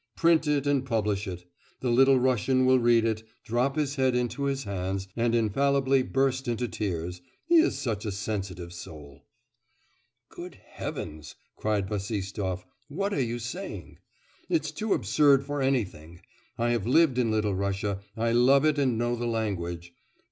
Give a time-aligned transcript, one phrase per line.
[0.15, 1.45] Print it and publish it.
[1.81, 6.47] The Little Russian will read it, drop his head into his hands and infallibly burst
[6.47, 9.21] into tears he is such a sensitive soul!'
[10.29, 12.65] 'Good heavens!' cried Bassistoff.
[12.87, 13.99] 'What are you saying?
[14.49, 16.21] It's too absurd for anything.
[16.57, 19.93] I have lived in Little Russia, I love it and know the language...